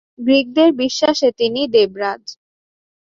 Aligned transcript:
গ্রিকদের 0.19 0.69
বিশ্বাসে 0.81 1.29
তিনি 1.39 1.61
দেবরাজ। 1.73 2.23